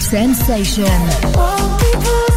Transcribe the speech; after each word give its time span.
sensation. 0.00 2.27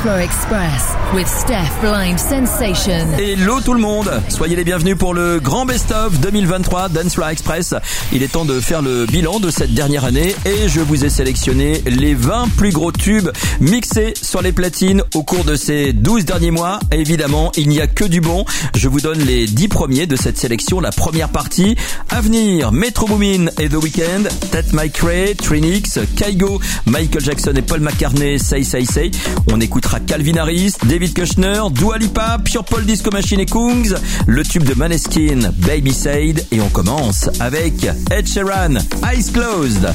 Explore 0.00 0.22
Express. 0.22 0.99
with 1.14 1.26
Steph 1.26 1.70
Blind 1.80 2.18
Sensation. 2.18 3.06
Hello 3.18 3.60
tout 3.60 3.74
le 3.74 3.80
monde, 3.80 4.10
soyez 4.28 4.54
les 4.54 4.64
bienvenus 4.64 4.96
pour 4.96 5.14
le 5.14 5.40
grand 5.40 5.64
best-of 5.64 6.20
2023 6.20 6.88
Dance 6.90 7.14
Floor 7.14 7.30
Express. 7.30 7.74
Il 8.12 8.22
est 8.22 8.32
temps 8.32 8.44
de 8.44 8.60
faire 8.60 8.82
le 8.82 9.06
bilan 9.06 9.40
de 9.40 9.50
cette 9.50 9.74
dernière 9.74 10.04
année 10.04 10.34
et 10.44 10.68
je 10.68 10.80
vous 10.80 11.04
ai 11.04 11.10
sélectionné 11.10 11.82
les 11.86 12.14
20 12.14 12.48
plus 12.56 12.70
gros 12.70 12.92
tubes 12.92 13.30
mixés 13.60 14.14
sur 14.20 14.42
les 14.42 14.52
platines 14.52 15.02
au 15.14 15.22
cours 15.22 15.44
de 15.44 15.56
ces 15.56 15.92
12 15.92 16.24
derniers 16.24 16.50
mois. 16.50 16.78
Évidemment, 16.92 17.50
il 17.56 17.68
n'y 17.68 17.80
a 17.80 17.86
que 17.86 18.04
du 18.04 18.20
bon. 18.20 18.44
Je 18.76 18.88
vous 18.88 19.00
donne 19.00 19.20
les 19.20 19.46
10 19.46 19.68
premiers 19.68 20.06
de 20.06 20.16
cette 20.16 20.38
sélection, 20.38 20.80
la 20.80 20.92
première 20.92 21.30
partie. 21.30 21.76
Avenir, 22.10 22.72
Metro 22.72 23.06
Boomin 23.06 23.46
et 23.58 23.68
The 23.68 23.82
Weeknd, 23.82 24.28
Ted 24.52 24.68
McRae, 24.72 25.34
Trinix, 25.36 25.98
Kaigo, 26.16 26.60
Michael 26.86 27.22
Jackson 27.22 27.52
et 27.56 27.62
Paul 27.62 27.80
McCartney, 27.80 28.38
Say 28.38 28.62
Say 28.62 28.84
Say. 28.84 29.10
On 29.52 29.60
écoutera 29.60 29.98
Calvin 30.00 30.36
Harris, 30.36 30.74
David 30.84 30.99
David 31.00 31.16
Kushner, 31.16 31.70
Dualipa, 31.70 32.36
Pure 32.44 32.62
Paul 32.62 32.84
Disco 32.84 33.10
Machine 33.10 33.40
et 33.40 33.46
Kungs, 33.46 33.94
le 34.26 34.42
tube 34.42 34.64
de 34.64 34.74
Maneskin, 34.74 35.50
Baby 35.66 35.94
Sade, 35.94 36.44
et 36.52 36.60
on 36.60 36.68
commence 36.68 37.26
avec 37.40 37.84
Ed 38.10 38.26
Sheeran, 38.26 38.74
Eyes 39.02 39.32
Closed. 39.32 39.94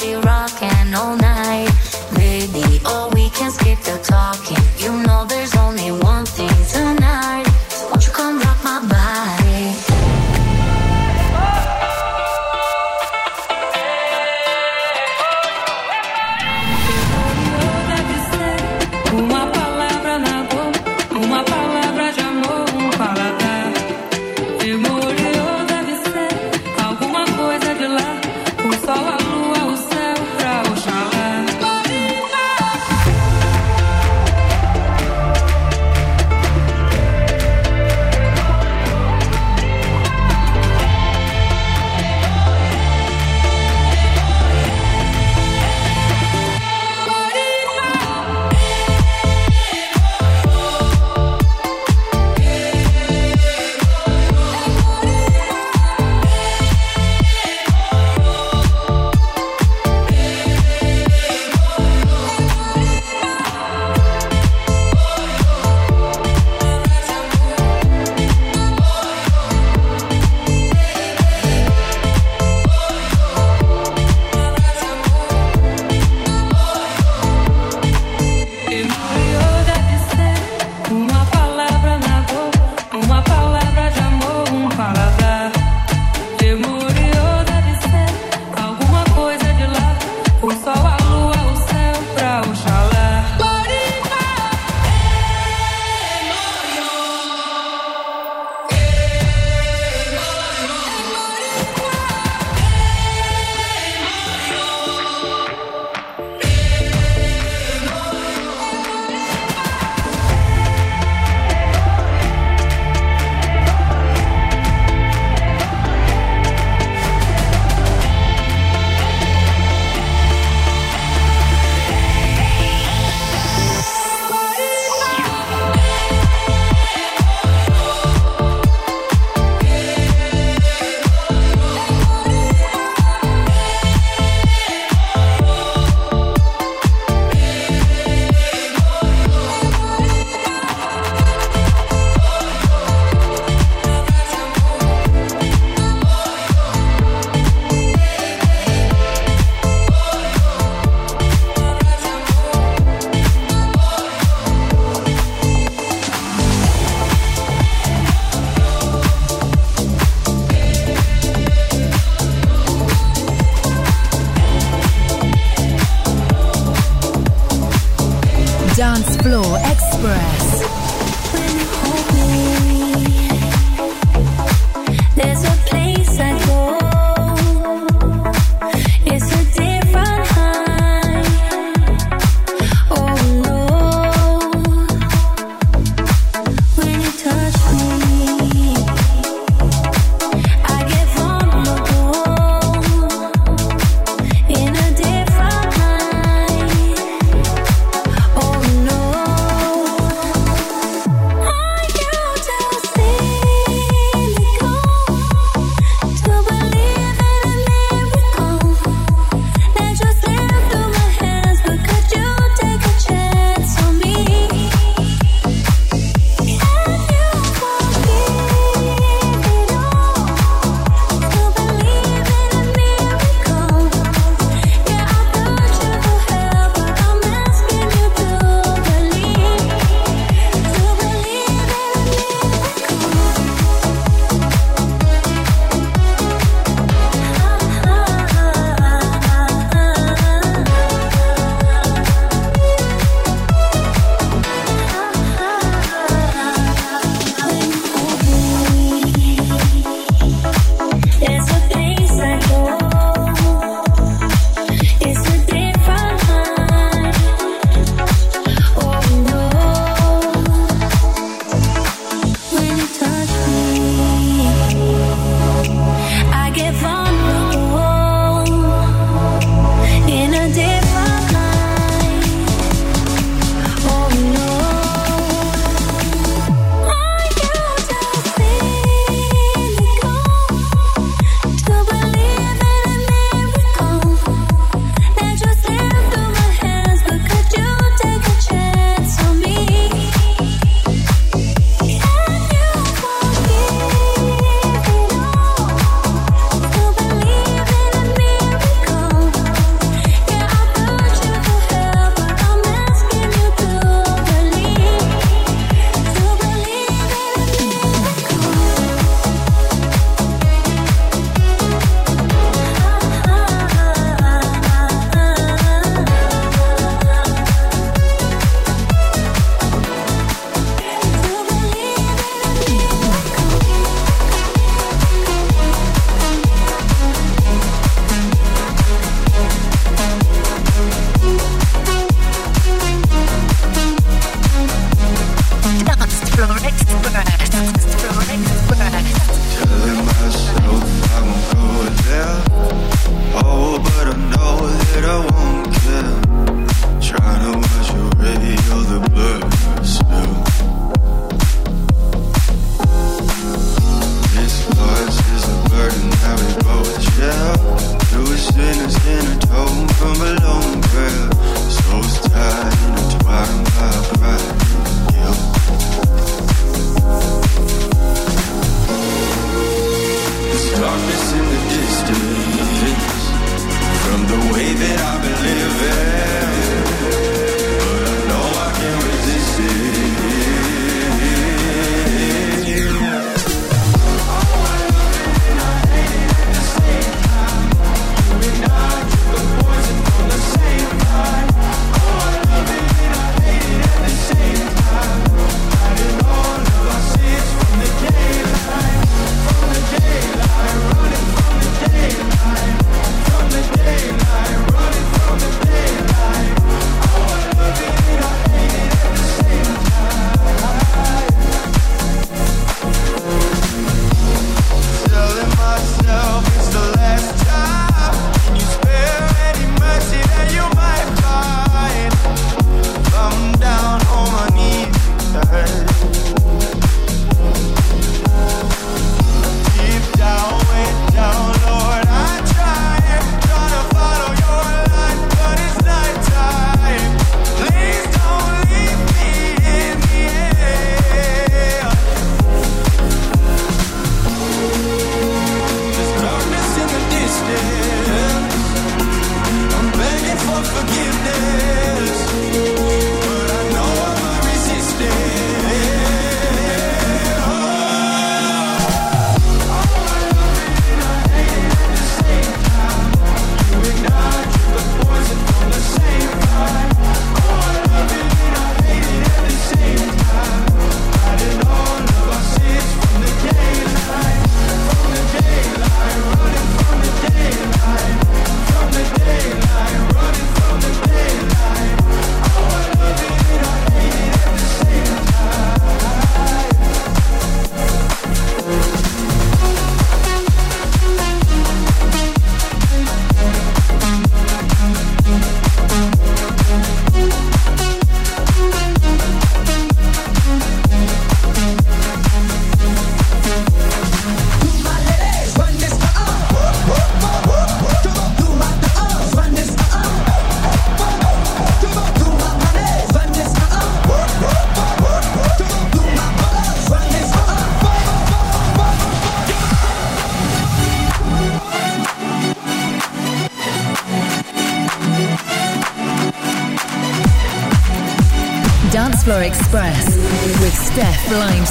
party 0.00 0.14
rocking 0.14 0.94
all 0.94 1.16
night. 1.16 1.70
Baby, 2.14 2.80
Or 2.86 3.10
we 3.10 3.28
can 3.30 3.50
skip 3.50 3.78
the 3.80 3.98
talking. 4.02 4.59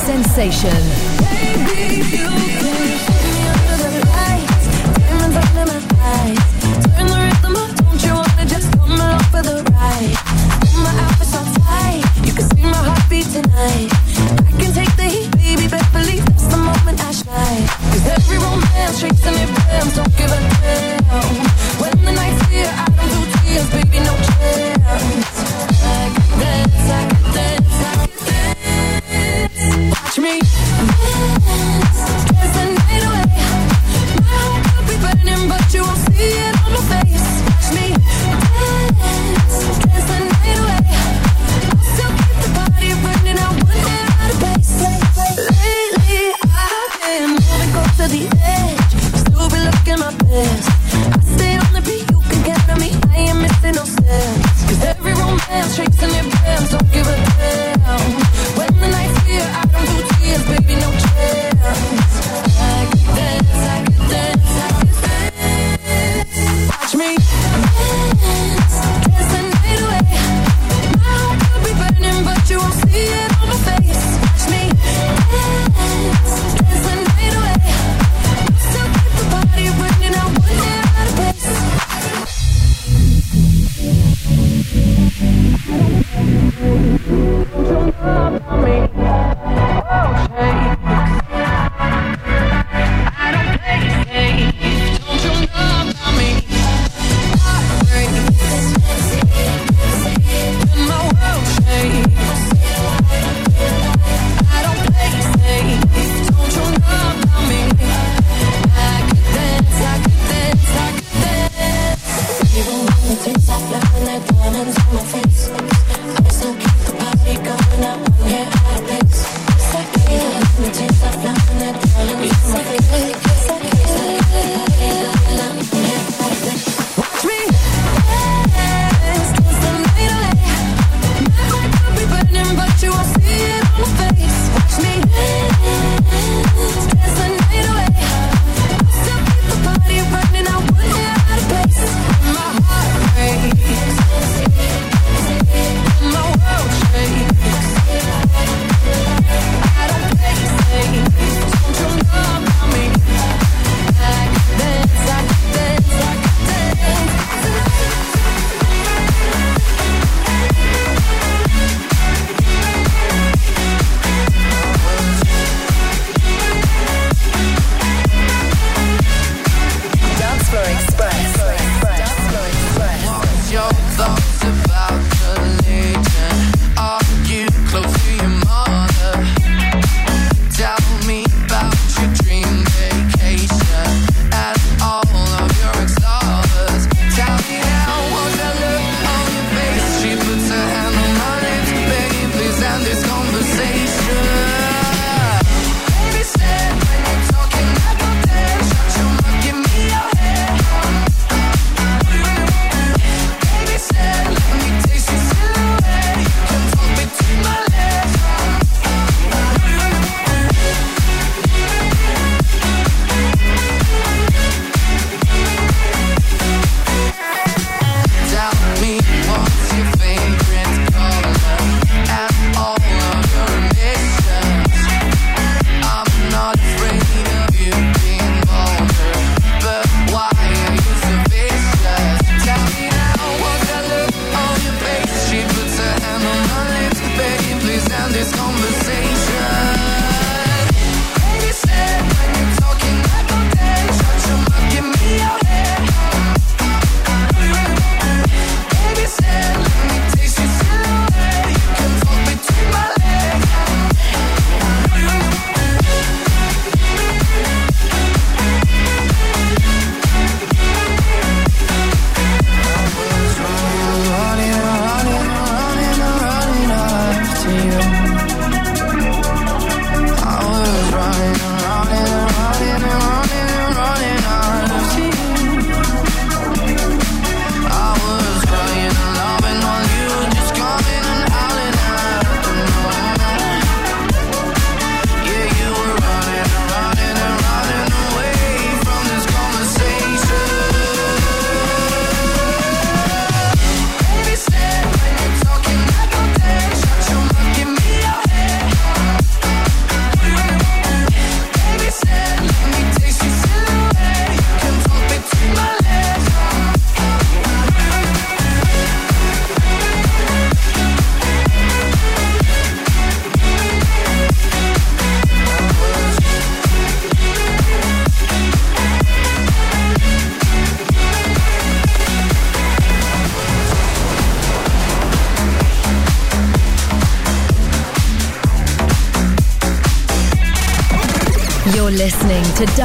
Sensation. 0.10 1.09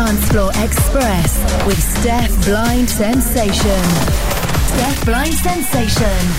Dancefloor 0.04 0.50
Express 0.62 1.64
with 1.64 1.82
Steph 1.82 2.44
Blind 2.44 2.90
Sensation. 2.90 3.82
Steph 4.66 5.04
Blind 5.06 5.32
Sensation. 5.32 6.33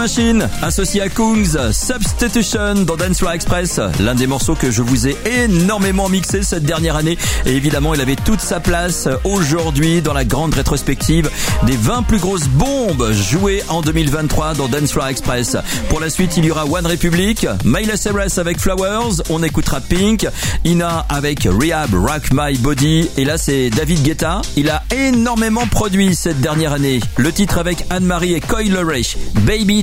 Machine, 0.00 0.48
associé 0.62 1.02
à 1.02 1.10
Kungs, 1.10 1.72
Substitution 1.72 2.86
dans 2.86 2.96
Dance 2.96 3.22
Rock 3.22 3.34
Express, 3.34 3.78
l'un 4.00 4.14
des 4.14 4.26
morceaux 4.26 4.54
que 4.54 4.70
je 4.70 4.80
vous 4.80 5.06
ai 5.06 5.14
énormément 5.26 6.08
mixé 6.08 6.42
cette 6.42 6.62
dernière 6.62 6.96
année. 6.96 7.18
Et 7.44 7.54
évidemment, 7.54 7.92
il 7.92 8.00
avait 8.00 8.16
toute 8.16 8.40
sa 8.40 8.60
place 8.60 9.08
aujourd'hui 9.24 10.00
dans 10.00 10.14
la 10.14 10.24
grande 10.24 10.54
rétrospective 10.54 11.28
des 11.66 11.76
20 11.76 12.04
plus 12.04 12.16
grosses 12.16 12.48
bombes 12.48 13.12
jouées 13.12 13.62
en 13.68 13.82
2023 13.82 14.54
dans 14.54 14.68
Dance 14.68 14.94
Rock 14.94 15.10
Express. 15.10 15.58
Pour 15.90 16.00
la 16.00 16.08
suite, 16.08 16.34
il 16.38 16.46
y 16.46 16.50
aura 16.50 16.64
One 16.64 16.86
Republic, 16.86 17.46
Myla 17.66 17.98
Cyrus 17.98 18.38
avec 18.38 18.58
Flowers, 18.58 19.20
on 19.28 19.42
écoutera 19.42 19.82
Pink, 19.82 20.26
Ina 20.64 21.04
avec 21.10 21.42
Rehab, 21.44 21.92
Rock 21.92 22.30
My 22.32 22.56
Body, 22.56 23.10
et 23.18 23.26
là 23.26 23.36
c'est 23.36 23.68
David 23.68 24.02
Guetta. 24.02 24.40
Il 24.56 24.70
a 24.70 24.82
énormément 24.96 25.66
produit 25.66 26.14
cette 26.14 26.40
dernière 26.40 26.72
année. 26.72 27.00
Le 27.18 27.32
titre 27.32 27.58
avec 27.58 27.84
Anne-Marie 27.90 28.32
et 28.32 28.40
Coy 28.40 28.64
Lurish, 28.64 29.18
Baby 29.44 29.82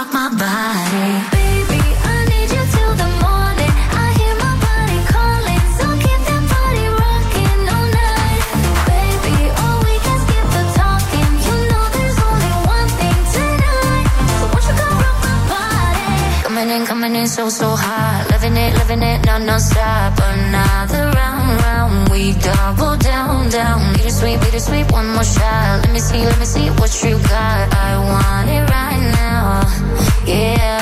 rock 0.00 0.12
my 0.14 0.28
body? 0.42 1.10
Baby. 1.36 1.80
I 2.12 2.16
need 2.32 2.50
you 2.56 2.64
till 2.74 2.94
the 3.02 3.10
morning. 3.24 3.74
I 4.04 4.06
hear 4.18 4.34
my 4.44 4.54
body 4.64 4.98
calling. 5.12 5.64
So 5.78 5.86
keep 6.04 6.20
that 6.28 6.42
body 6.52 6.86
rockin' 7.00 7.62
all 7.74 7.88
night. 8.00 8.44
Baby, 8.88 9.36
we 9.84 9.94
can 10.04 10.18
skip 10.24 10.46
the 10.56 10.64
talking. 10.80 11.32
You 11.46 11.56
know 11.70 11.84
there's 11.96 12.18
only 12.28 12.54
one 12.76 12.90
thing 13.00 13.18
tonight. 13.36 14.06
So 14.38 14.44
what 14.52 14.62
you 14.68 14.74
gonna 14.80 15.10
my 15.26 15.36
body? 15.52 16.44
Coming 16.46 16.70
in, 16.76 16.82
coming 16.86 17.14
in 17.20 17.28
so, 17.28 17.48
so 17.50 17.68
hot. 17.76 18.24
Living 18.32 18.56
it, 18.56 18.72
living 18.80 19.02
it, 19.02 19.18
non, 19.26 19.44
non-stop. 19.44 20.14
Another. 20.32 21.19
We 22.10 22.32
double 22.32 22.96
down, 22.96 23.48
down. 23.50 23.92
Bittersweet, 23.94 24.40
bittersweet, 24.40 24.90
one 24.90 25.08
more 25.14 25.22
shot. 25.22 25.82
Let 25.84 25.92
me 25.92 26.00
see, 26.00 26.24
let 26.24 26.38
me 26.40 26.44
see 26.44 26.68
what 26.70 26.92
you 27.04 27.16
got. 27.28 27.72
I 27.72 27.90
want 28.10 28.48
it 28.50 28.68
right 28.68 29.02
now. 29.14 29.62
Yeah. 30.26 30.80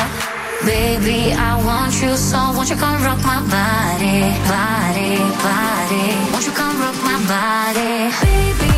Baby, 0.65 1.33
I 1.33 1.63
want 1.65 2.01
you 2.03 2.17
so 2.17 2.39
won't 2.57 2.69
you 2.71 2.77
come 2.77 3.03
rock 3.05 3.21
my 3.25 3.41
body, 3.47 4.21
body, 4.49 5.17
body. 5.45 6.07
Won't 6.33 6.47
you 6.47 6.53
come 6.53 6.81
rock 6.81 6.97
my 7.05 7.19
body? 7.29 8.11
Baby, 8.25 8.78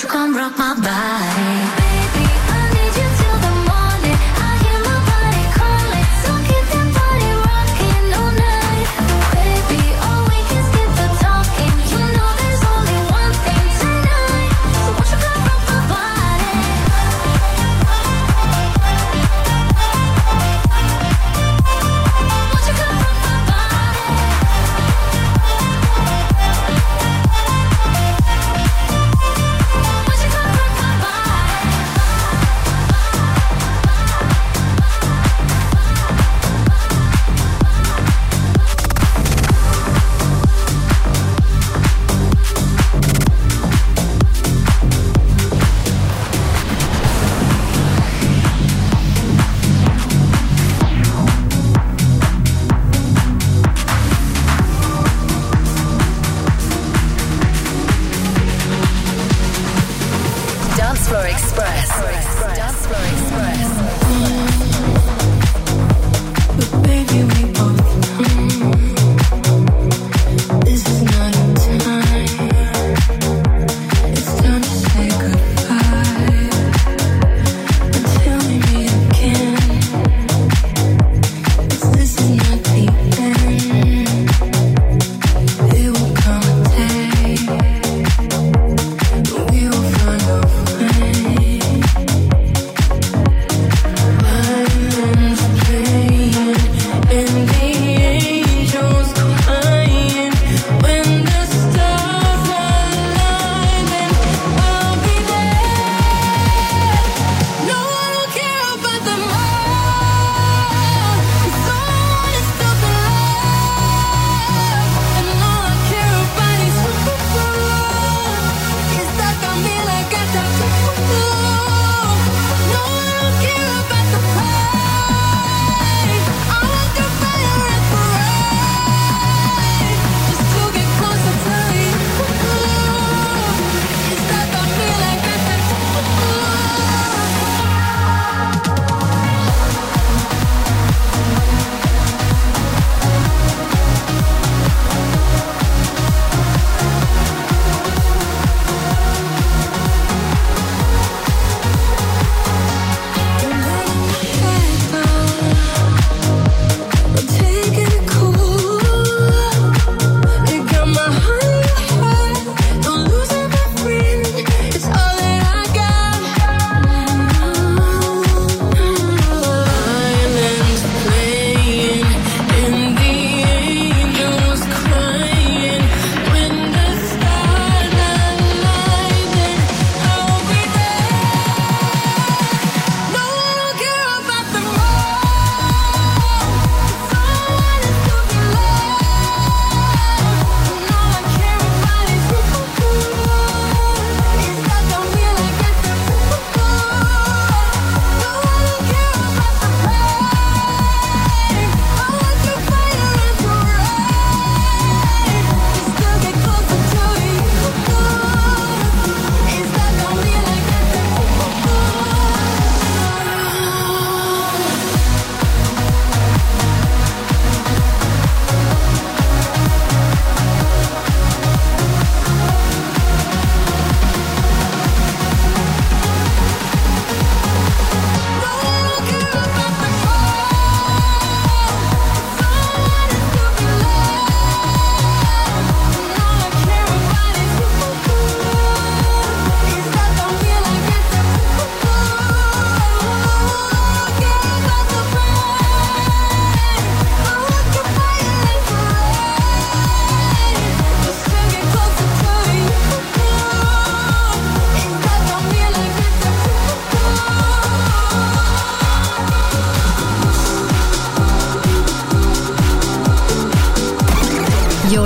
You 0.00 0.06
come 0.06 0.36
rock 0.36 0.56
my 0.56 0.74
body? 0.74 2.07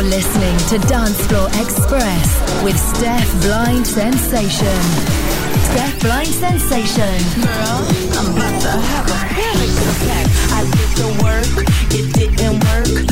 You're 0.02 0.10
listening 0.10 0.58
to 0.66 0.78
Dance 0.88 1.24
Floor 1.26 1.46
Express 1.62 2.64
with 2.64 2.76
Steph 2.76 3.30
Blind 3.40 3.86
Sensation. 3.86 4.82
Steph 5.70 6.00
Blind 6.00 6.26
Sensation. 6.26 7.18
Girl, 7.38 7.86
I'm 8.18 8.34
about 8.34 8.62
to 8.62 8.70
have 8.82 9.06
a 9.06 9.18
panic 9.30 9.70
attack. 9.70 10.26
I 10.58 10.64
did 10.74 10.90
the 10.98 11.06
work, 11.22 11.46
it 11.94 12.12
didn't 12.14 12.58
work. 12.66 13.06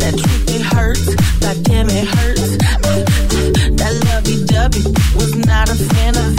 That 0.00 0.14
truth, 0.16 0.48
it 0.48 0.62
hurts. 0.62 1.14
God 1.40 1.62
damn, 1.64 1.90
it 1.90 2.08
hurts. 2.08 2.56
That 3.76 3.92
lovey-dovey 4.06 4.82
was 5.14 5.36
not 5.36 5.68
a 5.68 5.74
fan 5.74 6.16
of 6.16 6.35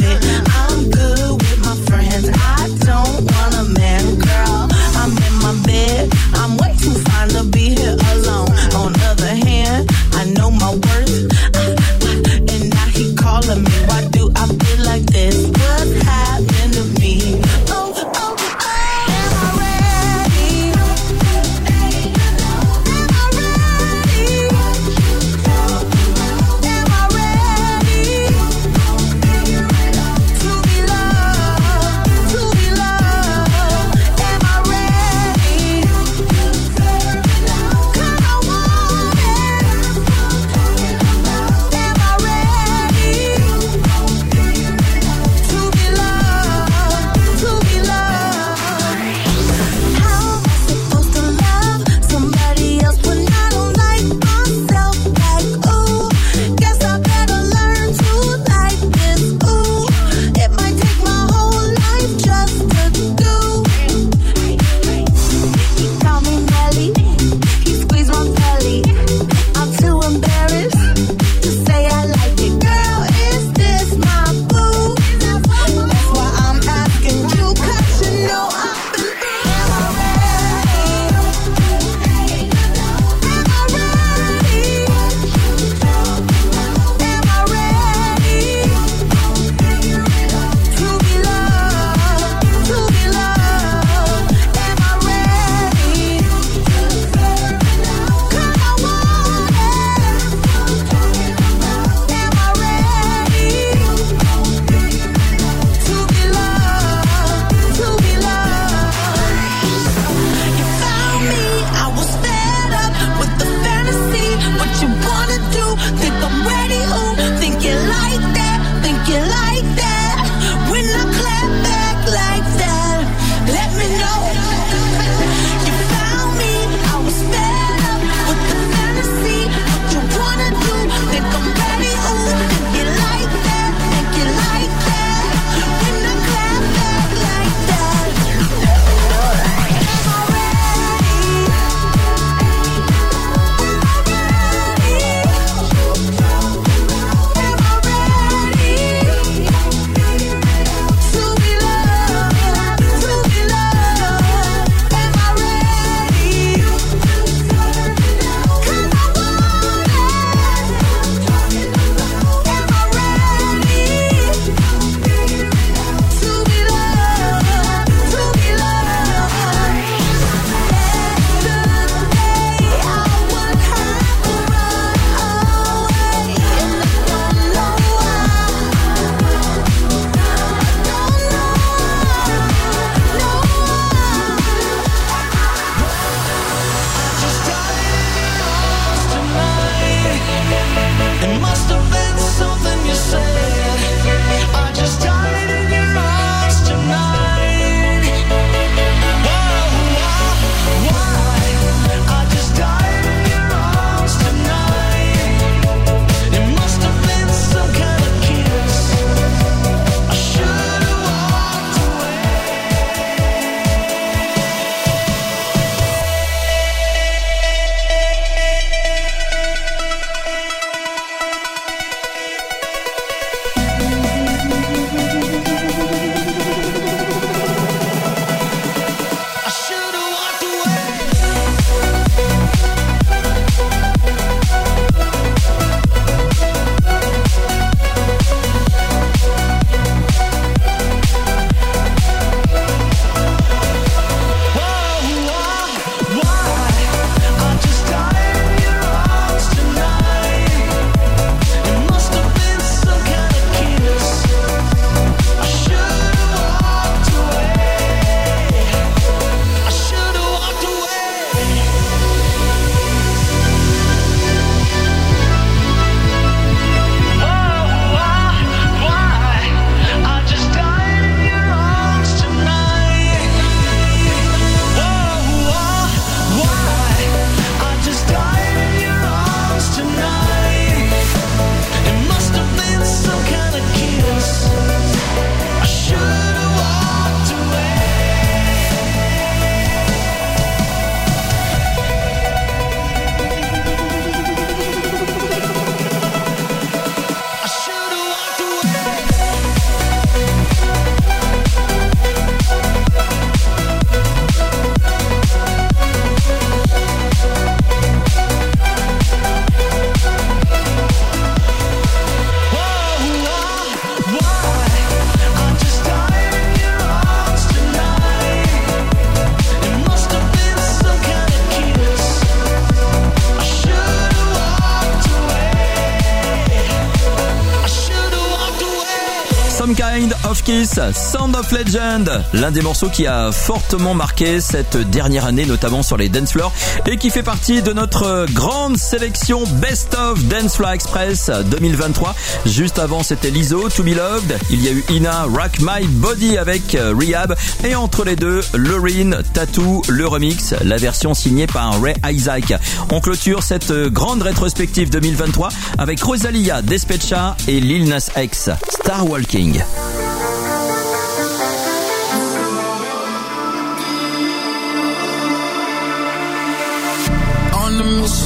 Sound 330.93 331.35
of 331.35 331.51
Legend, 331.51 332.23
l'un 332.33 332.51
des 332.51 332.61
morceaux 332.61 332.89
qui 332.89 333.07
a 333.07 333.31
fortement 333.31 333.93
marqué 333.93 334.39
cette 334.39 334.77
dernière 334.77 335.25
année, 335.25 335.45
notamment 335.45 335.81
sur 335.81 335.97
les 335.97 336.07
dance 336.07 336.33
floors, 336.33 336.53
et 336.85 336.97
qui 336.97 337.09
fait 337.09 337.23
partie 337.23 337.61
de 337.61 337.73
notre 337.73 338.27
grande 338.33 338.77
sélection 338.77 339.43
Best 339.61 339.95
of 339.95 340.23
Dance 340.25 340.55
Floor 340.55 340.71
Express 340.71 341.31
2023. 341.49 342.15
Juste 342.45 342.79
avant, 342.79 343.01
c'était 343.01 343.31
Lizzo, 343.31 343.69
To 343.69 343.83
Be 343.83 343.95
Loved. 343.95 344.37
Il 344.51 344.63
y 344.63 344.67
a 344.67 344.71
eu 344.71 344.83
Ina, 344.89 345.23
Rock 345.23 345.59
My 345.61 345.85
Body 345.87 346.37
avec 346.37 346.75
euh, 346.75 346.93
Rehab, 346.95 347.35
et 347.63 347.75
entre 347.75 348.03
les 348.03 348.15
deux, 348.15 348.41
Loreen, 348.53 349.17
Tattoo, 349.33 349.81
le 349.87 350.07
remix, 350.07 350.53
la 350.63 350.77
version 350.77 351.13
signée 351.13 351.47
par 351.47 351.81
Ray 351.81 351.95
Isaac. 352.11 352.53
On 352.91 353.01
clôture 353.01 353.41
cette 353.41 353.71
grande 353.71 354.21
rétrospective 354.21 354.89
2023 354.89 355.49
avec 355.77 356.01
Rosalia, 356.01 356.61
Despecha 356.61 357.35
et 357.47 357.59
Lil 357.59 357.87
Nas 357.89 358.09
X, 358.15 358.49
Star 358.69 359.09
Walking. 359.09 359.61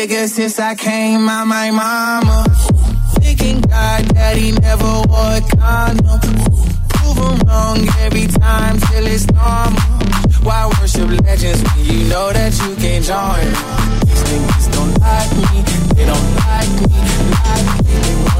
nigga 0.00 0.26
since 0.28 0.58
I 0.58 0.74
came 0.74 1.28
out 1.28 1.46
my 1.46 1.70
mama. 1.70 2.44
Thinking 3.20 3.60
God 3.60 4.36
he 4.36 4.52
never 4.52 4.92
wore 5.08 5.36
a 5.36 5.42
condom. 5.56 6.20
Prove 6.88 7.18
wrong 7.46 7.86
every 8.00 8.26
time 8.26 8.78
till 8.80 9.06
it's 9.06 9.26
normal. 9.30 9.80
Why 10.42 10.70
worship 10.80 11.10
legends 11.24 11.62
when 11.62 11.84
you 11.84 12.08
know 12.08 12.32
that 12.32 12.52
you 12.62 12.74
can't 12.76 13.04
join? 13.04 13.48
These 14.06 14.24
niggas 14.28 14.66
don't 14.72 14.94
like 15.04 15.32
me, 15.36 15.56
they 15.94 16.06
don't 16.06 16.30
like 16.48 16.72
me, 16.88 16.98
like 17.44 17.68
me, 17.84 18.39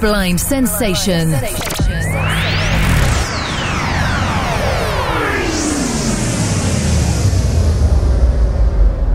Blind 0.00 0.40
Sensation. 0.40 1.69